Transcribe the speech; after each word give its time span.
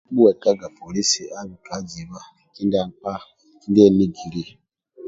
Okukubhuwekaga 0.03 0.67
polisi 0.79 1.21
abika 1.39 1.71
ajiba 1.79 2.19
kindia 2.53 2.83
nkpa 2.91 3.13
enigilio 3.85 4.57